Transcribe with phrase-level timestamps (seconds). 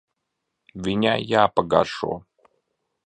[0.87, 2.13] Viņai jāpagaršo.